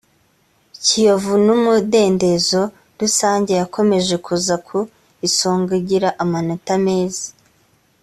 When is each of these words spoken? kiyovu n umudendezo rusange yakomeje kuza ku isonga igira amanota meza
kiyovu 0.83 1.33
n 1.45 1.47
umudendezo 1.57 2.61
rusange 2.99 3.51
yakomeje 3.61 4.15
kuza 4.25 4.55
ku 4.67 4.77
isonga 5.27 5.71
igira 5.81 6.09
amanota 6.23 6.73
meza 6.87 7.27